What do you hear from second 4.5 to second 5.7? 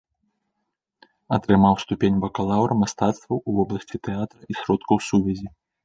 і сродкаў сувязі.